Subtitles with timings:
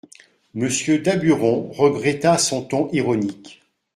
[0.55, 3.61] Monsieur Daburon regretta son ton ironique.